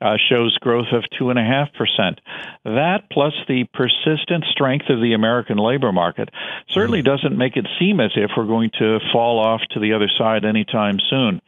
uh, 0.00 0.16
shows 0.28 0.56
growth 0.58 0.92
of 0.92 1.04
2.5%. 1.20 2.18
That, 2.64 3.10
plus 3.10 3.32
the 3.48 3.64
persistent 3.72 4.44
strength 4.50 4.86
of 4.90 5.00
the 5.00 5.14
American 5.14 5.58
labor 5.58 5.92
market, 5.92 6.28
certainly 6.68 7.00
mm-hmm. 7.00 7.14
doesn't 7.14 7.38
make 7.38 7.56
it 7.56 7.66
seem 7.78 8.00
as 8.00 8.12
if 8.16 8.30
we're 8.36 8.46
going 8.46 8.70
to 8.78 8.98
fall 9.12 9.38
off 9.38 9.60
to 9.72 9.80
the 9.80 9.92
other 9.92 10.08
side 10.18 10.44
anytime 10.44 10.98
soon. 11.10 11.40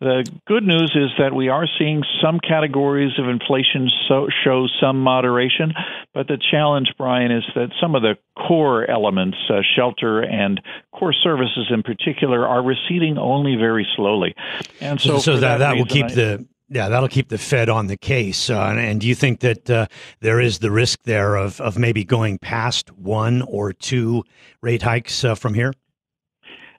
The 0.00 0.24
good 0.46 0.64
news 0.64 0.92
is 0.94 1.10
that 1.18 1.34
we 1.34 1.48
are 1.48 1.66
seeing 1.78 2.02
some 2.22 2.40
categories 2.40 3.12
of 3.18 3.28
inflation 3.28 3.90
so, 4.08 4.28
show 4.44 4.66
some 4.80 5.02
moderation, 5.02 5.74
but 6.14 6.26
the 6.26 6.38
challenge, 6.50 6.94
Brian, 6.96 7.30
is 7.30 7.44
that 7.54 7.70
some 7.80 7.94
of 7.94 8.02
the 8.02 8.16
core 8.34 8.90
elements, 8.90 9.36
uh, 9.50 9.60
shelter 9.76 10.20
and 10.20 10.60
core 10.92 11.12
services 11.12 11.66
in 11.70 11.82
particular, 11.82 12.46
are 12.46 12.62
receding 12.62 13.18
only 13.18 13.56
very 13.56 13.86
slowly. 13.96 14.34
And 14.80 15.00
so, 15.00 15.18
so, 15.18 15.34
that, 15.34 15.58
that, 15.58 15.58
that 15.58 15.76
will 15.76 15.84
keep 15.84 16.06
I, 16.06 16.14
the 16.14 16.46
yeah, 16.70 16.88
that'll 16.88 17.08
keep 17.08 17.28
the 17.28 17.38
Fed 17.38 17.68
on 17.68 17.88
the 17.88 17.96
case. 17.96 18.48
Uh, 18.48 18.74
and 18.78 19.00
do 19.00 19.08
you 19.08 19.14
think 19.14 19.40
that 19.40 19.68
uh, 19.68 19.86
there 20.20 20.40
is 20.40 20.60
the 20.60 20.70
risk 20.70 21.02
there 21.02 21.34
of, 21.34 21.60
of 21.60 21.76
maybe 21.76 22.04
going 22.04 22.38
past 22.38 22.90
one 22.92 23.42
or 23.42 23.72
two 23.72 24.22
rate 24.62 24.82
hikes 24.82 25.24
uh, 25.24 25.34
from 25.34 25.54
here? 25.54 25.72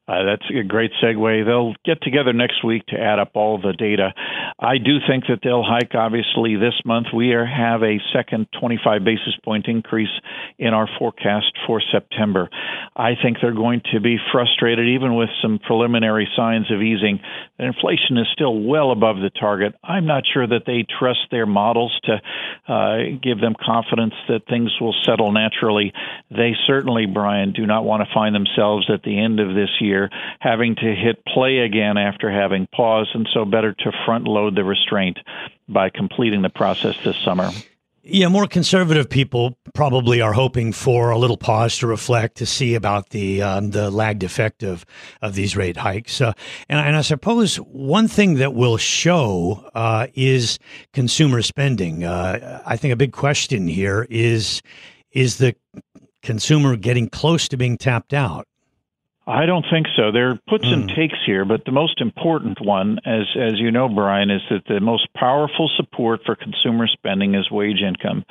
Uh, 0.07 0.23
that's 0.25 0.43
a 0.49 0.63
great 0.63 0.91
segue. 1.01 1.45
They'll 1.45 1.75
get 1.85 2.01
together 2.01 2.33
next 2.33 2.65
week 2.65 2.85
to 2.87 2.99
add 2.99 3.19
up 3.19 3.31
all 3.35 3.61
the 3.61 3.73
data. 3.73 4.13
I 4.59 4.77
do 4.79 4.97
think 5.07 5.25
that 5.29 5.39
they'll 5.43 5.63
hike, 5.63 5.93
obviously, 5.93 6.55
this 6.55 6.73
month. 6.83 7.07
We 7.13 7.33
are, 7.33 7.45
have 7.45 7.83
a 7.83 7.99
second 8.11 8.47
25 8.59 9.03
basis 9.05 9.35
point 9.45 9.67
increase 9.67 10.09
in 10.57 10.73
our 10.73 10.89
forecast 10.97 11.53
for 11.67 11.81
September. 11.91 12.49
I 12.95 13.11
think 13.21 13.37
they're 13.41 13.53
going 13.53 13.83
to 13.93 13.99
be 14.01 14.17
frustrated, 14.31 14.87
even 14.89 15.15
with 15.15 15.29
some 15.39 15.59
preliminary 15.59 16.27
signs 16.35 16.71
of 16.71 16.81
easing. 16.81 17.19
Inflation 17.59 18.17
is 18.17 18.27
still 18.33 18.59
well 18.59 18.91
above 18.91 19.17
the 19.17 19.29
target. 19.29 19.75
I'm 19.83 20.07
not 20.07 20.23
sure 20.33 20.47
that 20.47 20.63
they 20.65 20.83
trust 20.99 21.29
their 21.29 21.45
models 21.45 21.97
to 22.05 22.21
uh, 22.67 22.97
give 23.21 23.39
them 23.39 23.53
confidence 23.63 24.15
that 24.27 24.47
things 24.49 24.71
will 24.81 24.95
settle 25.05 25.31
naturally. 25.31 25.93
They 26.31 26.53
certainly, 26.65 27.05
Brian, 27.05 27.53
do 27.53 27.67
not 27.67 27.85
want 27.85 28.01
to 28.01 28.13
find 28.13 28.33
themselves 28.33 28.89
at 28.91 29.03
the 29.03 29.19
end 29.19 29.39
of 29.39 29.53
this 29.53 29.69
year 29.79 29.90
year, 29.91 30.09
having 30.39 30.75
to 30.75 30.95
hit 30.95 31.23
play 31.25 31.59
again 31.59 31.97
after 31.97 32.31
having 32.31 32.67
paused, 32.75 33.11
and 33.13 33.27
so 33.33 33.45
better 33.45 33.73
to 33.73 33.91
front 34.05 34.25
load 34.25 34.55
the 34.55 34.63
restraint 34.63 35.17
by 35.67 35.89
completing 35.89 36.41
the 36.41 36.49
process 36.49 36.95
this 37.03 37.17
summer. 37.23 37.49
Yeah, 38.03 38.29
more 38.29 38.47
conservative 38.47 39.11
people 39.11 39.59
probably 39.75 40.21
are 40.21 40.33
hoping 40.33 40.73
for 40.73 41.11
a 41.11 41.19
little 41.19 41.37
pause 41.37 41.77
to 41.77 41.87
reflect 41.87 42.37
to 42.37 42.47
see 42.47 42.73
about 42.73 43.11
the 43.11 43.43
um, 43.43 43.69
the 43.69 43.91
lagged 43.91 44.23
effect 44.23 44.63
of, 44.63 44.85
of 45.21 45.35
these 45.35 45.55
rate 45.55 45.77
hikes. 45.77 46.19
Uh, 46.19 46.33
and, 46.67 46.79
and, 46.79 46.95
I 46.95 47.01
suppose 47.01 47.57
one 47.57 48.07
thing 48.07 48.35
that 48.35 48.55
will 48.55 48.77
show 48.77 49.69
uh, 49.75 50.07
is 50.15 50.57
consumer 50.93 51.43
spending. 51.43 52.03
Uh, 52.03 52.63
I 52.65 52.75
think 52.75 52.91
a 52.91 52.97
big 52.97 53.11
question 53.11 53.67
here 53.67 54.07
is 54.09 54.63
is 55.11 55.37
the 55.37 55.55
consumer 56.23 56.75
getting 56.77 57.07
close 57.07 57.47
to 57.49 57.57
being 57.57 57.77
tapped 57.77 58.15
out? 58.15 58.47
I 59.27 59.45
don't 59.45 59.65
think 59.69 59.85
so. 59.95 60.11
There 60.11 60.31
are 60.31 60.39
puts 60.47 60.65
mm. 60.65 60.73
and 60.73 60.89
hmm. 60.89 60.95
takes 60.95 61.17
here, 61.27 61.45
but 61.45 61.63
the 61.63 61.71
most 61.71 62.01
important 62.01 62.59
one, 62.59 62.97
as 63.05 63.27
as 63.35 63.59
you 63.59 63.69
know, 63.69 63.87
Brian, 63.87 64.31
is 64.31 64.41
that 64.49 64.65
the 64.67 64.79
most 64.79 65.13
powerful 65.13 65.69
support 65.75 66.21
for 66.25 66.35
consumer 66.35 66.87
spending 66.87 67.35
is 67.35 67.49
wage 67.51 67.81
income. 67.81 68.25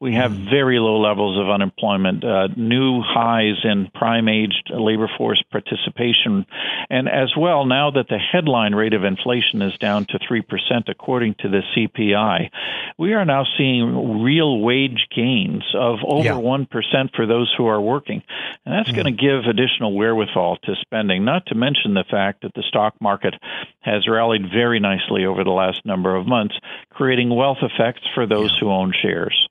We 0.00 0.12
have 0.14 0.32
mm. 0.32 0.50
very 0.50 0.78
low 0.78 1.00
levels 1.00 1.40
of 1.40 1.48
unemployment, 1.48 2.24
uh, 2.24 2.48
new 2.56 3.00
highs 3.00 3.64
in 3.64 3.88
prime 3.94 4.28
aged 4.28 4.70
labor 4.70 5.08
force 5.16 5.42
participation, 5.50 6.44
and 6.90 7.08
as 7.08 7.34
well 7.34 7.64
now 7.64 7.90
that 7.92 8.08
the 8.08 8.18
headline 8.18 8.74
rate 8.74 8.92
of 8.92 9.02
inflation 9.02 9.62
is 9.62 9.78
down 9.78 10.04
to 10.10 10.18
three 10.28 10.42
percent 10.42 10.90
according 10.90 11.36
to 11.38 11.48
the 11.48 11.62
CPI, 11.74 12.50
we 12.98 13.14
are 13.14 13.24
now 13.24 13.46
seeing 13.56 14.22
real 14.22 14.60
wage 14.60 15.06
gains 15.14 15.64
of 15.74 16.00
over 16.04 16.38
one 16.38 16.68
yeah. 16.70 17.06
for 17.16 17.24
those 17.24 17.52
who 17.56 17.66
are 17.66 17.80
working, 17.80 18.22
and 18.66 18.74
that's 18.74 18.90
mm. 18.90 18.94
going 18.94 19.16
to 19.16 19.22
give 19.22 19.46
additional 19.46 19.94
wherewithal 19.94 20.33
wherewithal 20.34 20.58
to 20.64 20.74
spending, 20.80 21.24
not 21.24 21.46
to 21.46 21.54
mention 21.54 21.94
the 21.94 22.04
fact 22.10 22.42
that 22.42 22.52
the 22.54 22.62
stock 22.68 22.94
market 23.00 23.34
has 23.80 24.06
rallied 24.08 24.50
very 24.52 24.80
nicely 24.80 25.24
over 25.24 25.44
the 25.44 25.50
last 25.50 25.84
number 25.84 26.14
of 26.16 26.26
months, 26.26 26.54
creating 26.90 27.34
wealth 27.34 27.58
effects 27.62 28.02
for 28.14 28.26
those 28.26 28.52
yeah. 28.54 28.60
who 28.60 28.70
own 28.70 28.92
shares. 29.02 29.48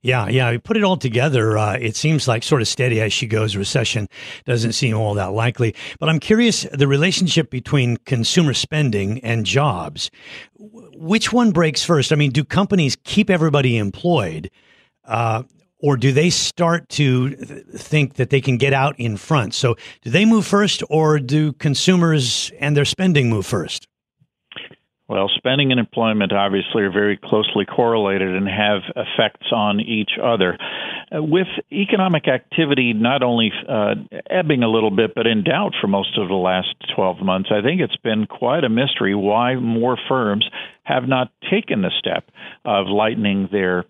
Yeah, 0.00 0.28
yeah. 0.28 0.50
We 0.50 0.58
put 0.58 0.78
it 0.78 0.82
all 0.82 0.96
together. 0.96 1.58
Uh, 1.58 1.74
it 1.74 1.94
seems 1.94 2.26
like 2.26 2.42
sort 2.42 2.62
of 2.62 2.68
steady 2.68 3.02
as 3.02 3.12
she 3.12 3.26
goes. 3.26 3.54
Recession 3.54 4.08
doesn't 4.46 4.72
seem 4.72 4.96
all 4.96 5.12
that 5.14 5.32
likely. 5.32 5.74
But 6.00 6.08
I'm 6.08 6.20
curious 6.20 6.62
the 6.72 6.88
relationship 6.88 7.50
between 7.50 7.98
consumer 7.98 8.54
spending 8.54 9.20
and 9.20 9.44
jobs. 9.44 10.10
Which 10.56 11.34
one 11.34 11.50
breaks 11.50 11.84
first? 11.84 12.12
I 12.12 12.16
mean, 12.16 12.30
do 12.30 12.44
companies 12.44 12.96
keep 13.04 13.28
everybody 13.28 13.76
employed? 13.76 14.50
Uh, 15.04 15.42
or 15.80 15.96
do 15.96 16.12
they 16.12 16.30
start 16.30 16.88
to 16.90 17.30
think 17.30 18.14
that 18.14 18.30
they 18.30 18.40
can 18.40 18.56
get 18.56 18.72
out 18.72 18.98
in 18.98 19.16
front? 19.16 19.54
So, 19.54 19.76
do 20.02 20.10
they 20.10 20.24
move 20.24 20.46
first, 20.46 20.82
or 20.90 21.18
do 21.18 21.52
consumers 21.52 22.50
and 22.58 22.76
their 22.76 22.84
spending 22.84 23.30
move 23.30 23.46
first? 23.46 23.86
Well, 25.08 25.30
spending 25.34 25.70
and 25.70 25.80
employment 25.80 26.32
obviously 26.32 26.82
are 26.82 26.92
very 26.92 27.16
closely 27.16 27.64
correlated 27.64 28.28
and 28.28 28.46
have 28.46 28.82
effects 28.94 29.46
on 29.52 29.80
each 29.80 30.10
other. 30.22 30.58
Uh, 31.10 31.22
with 31.22 31.46
economic 31.72 32.28
activity 32.28 32.92
not 32.92 33.22
only 33.22 33.50
uh, 33.66 33.94
ebbing 34.28 34.62
a 34.62 34.68
little 34.68 34.90
bit, 34.90 35.14
but 35.14 35.26
in 35.26 35.44
doubt 35.44 35.72
for 35.80 35.86
most 35.86 36.18
of 36.18 36.28
the 36.28 36.34
last 36.34 36.74
12 36.94 37.22
months, 37.22 37.48
I 37.50 37.62
think 37.62 37.80
it's 37.80 37.96
been 37.96 38.26
quite 38.26 38.64
a 38.64 38.68
mystery 38.68 39.14
why 39.14 39.54
more 39.54 39.96
firms 40.08 40.46
have 40.82 41.08
not 41.08 41.32
taken 41.50 41.80
the 41.80 41.90
step 41.98 42.24
of 42.66 42.86
lightening 42.88 43.48
their 43.50 43.86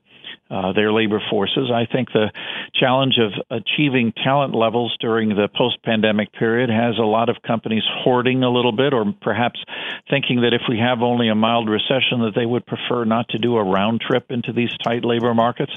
uh, 0.50 0.72
their 0.72 0.92
labor 0.92 1.20
forces. 1.30 1.70
I 1.72 1.86
think 1.86 2.08
the 2.12 2.30
challenge 2.74 3.18
of 3.18 3.32
achieving 3.50 4.12
talent 4.12 4.54
levels 4.54 4.96
during 5.00 5.30
the 5.30 5.48
post 5.54 5.82
pandemic 5.82 6.32
period 6.32 6.70
has 6.70 6.96
a 6.98 7.02
lot 7.02 7.28
of 7.28 7.36
companies 7.46 7.82
hoarding 7.86 8.42
a 8.42 8.50
little 8.50 8.72
bit, 8.72 8.92
or 8.92 9.04
perhaps 9.20 9.62
thinking 10.08 10.42
that 10.42 10.54
if 10.54 10.62
we 10.68 10.78
have 10.78 11.02
only 11.02 11.28
a 11.28 11.34
mild 11.34 11.68
recession, 11.68 12.20
that 12.20 12.32
they 12.34 12.46
would 12.46 12.66
prefer 12.66 13.04
not 13.04 13.28
to 13.30 13.38
do 13.38 13.56
a 13.56 13.64
round 13.64 14.00
trip 14.00 14.30
into 14.30 14.52
these 14.52 14.70
tight 14.82 15.04
labor 15.04 15.34
markets. 15.34 15.72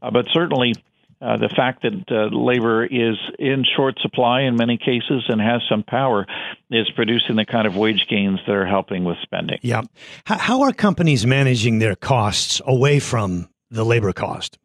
Uh, 0.00 0.10
but 0.10 0.26
certainly, 0.32 0.74
uh, 1.20 1.36
the 1.36 1.48
fact 1.48 1.82
that 1.82 2.04
uh, 2.10 2.34
labor 2.34 2.84
is 2.84 3.16
in 3.38 3.64
short 3.76 3.98
supply 4.00 4.42
in 4.42 4.56
many 4.56 4.76
cases 4.76 5.24
and 5.28 5.40
has 5.40 5.62
some 5.68 5.82
power 5.82 6.26
is 6.70 6.90
producing 6.90 7.36
the 7.36 7.46
kind 7.46 7.66
of 7.66 7.76
wage 7.76 8.06
gains 8.08 8.40
that 8.46 8.54
are 8.54 8.66
helping 8.66 9.04
with 9.04 9.16
spending. 9.22 9.58
Yeah. 9.62 9.82
How 10.24 10.62
are 10.62 10.72
companies 10.72 11.24
managing 11.24 11.78
their 11.78 11.96
costs 11.96 12.60
away 12.66 12.98
from 12.98 13.48
the 13.70 13.84
labor 13.84 14.12
cost? 14.12 14.58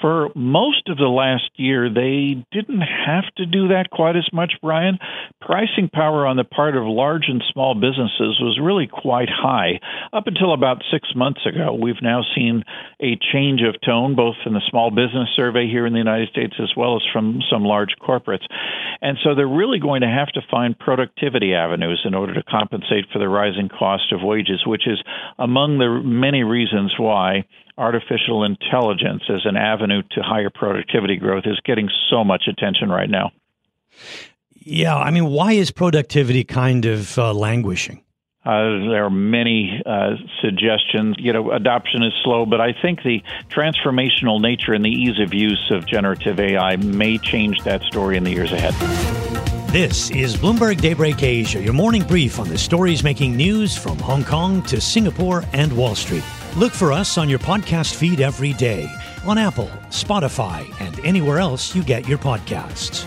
For 0.00 0.28
most 0.34 0.88
of 0.88 0.98
the 0.98 1.08
last 1.08 1.50
year, 1.56 1.88
they 1.88 2.44
didn't 2.52 2.82
have 2.82 3.24
to 3.36 3.46
do 3.46 3.68
that 3.68 3.90
quite 3.90 4.16
as 4.16 4.28
much, 4.32 4.52
Brian. 4.62 4.98
Pricing 5.40 5.88
power 5.92 6.26
on 6.26 6.36
the 6.36 6.44
part 6.44 6.76
of 6.76 6.84
large 6.84 7.24
and 7.28 7.42
small 7.52 7.74
businesses 7.74 8.38
was 8.40 8.58
really 8.62 8.86
quite 8.86 9.28
high. 9.30 9.80
Up 10.12 10.26
until 10.26 10.52
about 10.52 10.82
six 10.90 11.08
months 11.14 11.40
ago, 11.46 11.74
we've 11.74 12.02
now 12.02 12.22
seen 12.34 12.64
a 13.00 13.16
change 13.32 13.62
of 13.62 13.80
tone, 13.80 14.14
both 14.14 14.36
in 14.44 14.52
the 14.52 14.62
small 14.68 14.90
business 14.90 15.28
survey 15.34 15.66
here 15.66 15.86
in 15.86 15.92
the 15.92 15.98
United 15.98 16.28
States 16.28 16.54
as 16.60 16.70
well 16.76 16.96
as 16.96 17.02
from 17.12 17.40
some 17.50 17.64
large 17.64 17.94
corporates. 18.00 18.46
And 19.00 19.16
so 19.24 19.34
they're 19.34 19.48
really 19.48 19.78
going 19.78 20.02
to 20.02 20.08
have 20.08 20.28
to 20.32 20.40
find 20.50 20.78
productivity 20.78 21.54
avenues 21.54 22.02
in 22.04 22.14
order 22.14 22.34
to 22.34 22.42
compensate 22.42 23.06
for 23.12 23.18
the 23.18 23.28
rising 23.28 23.68
cost 23.68 24.12
of 24.12 24.20
wages, 24.22 24.62
which 24.66 24.86
is 24.86 25.00
among 25.38 25.78
the 25.78 26.02
many 26.04 26.42
reasons 26.42 26.92
why 26.98 27.44
artificial 27.78 28.44
intelligence 28.44 29.22
as 29.28 29.42
an 29.44 29.56
avenue 29.56 30.02
to 30.12 30.22
higher 30.22 30.50
productivity 30.50 31.16
growth 31.16 31.44
is 31.46 31.60
getting 31.64 31.88
so 32.10 32.24
much 32.24 32.44
attention 32.48 32.88
right 32.88 33.10
now. 33.10 33.30
Yeah, 34.54 34.96
I 34.96 35.10
mean, 35.10 35.26
why 35.26 35.52
is 35.52 35.70
productivity 35.70 36.42
kind 36.42 36.86
of 36.86 37.18
uh, 37.18 37.32
languishing? 37.32 38.02
Uh, 38.44 38.90
there 38.90 39.04
are 39.04 39.10
many 39.10 39.82
uh, 39.84 40.10
suggestions. 40.40 41.16
You 41.18 41.32
know, 41.32 41.50
adoption 41.50 42.02
is 42.04 42.12
slow, 42.22 42.46
but 42.46 42.60
I 42.60 42.72
think 42.80 43.02
the 43.02 43.20
transformational 43.48 44.40
nature 44.40 44.72
and 44.72 44.84
the 44.84 44.90
ease 44.90 45.20
of 45.20 45.34
use 45.34 45.70
of 45.70 45.84
generative 45.84 46.38
AI 46.38 46.76
may 46.76 47.18
change 47.18 47.62
that 47.64 47.82
story 47.82 48.16
in 48.16 48.24
the 48.24 48.30
years 48.30 48.52
ahead. 48.52 48.74
This 49.70 50.10
is 50.12 50.36
Bloomberg 50.36 50.80
Daybreak 50.80 51.22
Asia, 51.22 51.60
your 51.60 51.72
morning 51.72 52.04
brief 52.04 52.38
on 52.38 52.48
the 52.48 52.56
stories 52.56 53.02
making 53.02 53.36
news 53.36 53.76
from 53.76 53.98
Hong 53.98 54.24
Kong 54.24 54.62
to 54.62 54.80
Singapore 54.80 55.44
and 55.52 55.76
Wall 55.76 55.96
Street. 55.96 56.24
Look 56.56 56.72
for 56.72 56.90
us 56.90 57.18
on 57.18 57.28
your 57.28 57.38
podcast 57.38 57.96
feed 57.96 58.18
every 58.18 58.54
day 58.54 58.90
on 59.26 59.36
Apple, 59.36 59.68
Spotify, 59.90 60.66
and 60.80 60.98
anywhere 61.00 61.38
else 61.38 61.74
you 61.74 61.82
get 61.82 62.08
your 62.08 62.16
podcasts. 62.16 63.04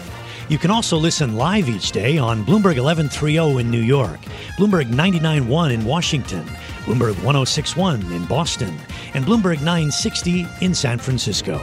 You 0.49 0.59
can 0.59 0.69
also 0.69 0.97
listen 0.97 1.35
live 1.35 1.67
each 1.67 1.91
day 1.91 2.19
on 2.19 2.45
Bloomberg 2.45 2.77
1130 2.79 3.57
in 3.59 3.71
New 3.71 3.81
York, 3.81 4.19
Bloomberg 4.55 4.89
991 4.89 5.71
in 5.71 5.83
Washington, 5.83 6.45
Bloomberg 6.85 7.15
1061 7.23 8.11
in 8.11 8.23
Boston, 8.25 8.77
and 9.15 9.25
Bloomberg 9.25 9.63
960 9.63 10.45
in 10.61 10.75
San 10.75 10.99
Francisco. 10.99 11.59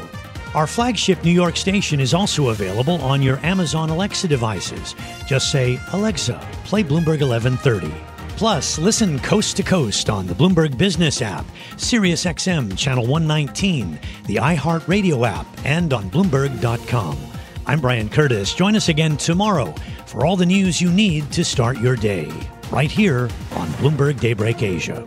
Our 0.57 0.67
flagship 0.67 1.23
New 1.23 1.31
York 1.31 1.57
station 1.57 2.01
is 2.01 2.15
also 2.15 2.49
available 2.49 3.01
on 3.01 3.23
your 3.23 3.39
Amazon 3.47 3.91
Alexa 3.91 4.27
devices. 4.27 4.97
Just 5.29 5.53
say, 5.53 5.79
Alexa, 5.93 6.45
play 6.65 6.83
Bloomberg 6.83 7.21
1130. 7.21 8.16
Plus, 8.37 8.79
listen 8.79 9.19
coast 9.21 9.57
to 9.57 9.63
coast 9.63 10.11
on 10.11 10.27
the 10.27 10.35
Bloomberg 10.35 10.77
Business 10.77 11.23
app, 11.23 11.47
SiriusXM 11.77 12.77
Channel 12.77 13.07
119, 13.07 13.99
the 14.27 14.37
iHeartRadio 14.37 15.27
app, 15.27 15.47
and 15.65 15.95
on 15.95 16.11
Bloomberg.com. 16.11 17.17
I'm 17.65 17.81
Brian 17.81 18.11
Curtis. 18.11 18.53
Join 18.53 18.77
us 18.77 18.91
again 18.91 19.17
tomorrow 19.17 19.75
for 20.05 20.27
all 20.27 20.37
the 20.37 20.45
news 20.45 20.83
you 20.83 20.93
need 20.93 21.33
to 21.33 21.47
start 21.47 21.81
your 21.81 21.97
day, 21.97 22.31
right 22.71 22.91
here 22.91 23.31
on 23.53 23.69
Bloomberg 23.79 24.21
Daybreak 24.21 24.63
Asia. 24.63 25.07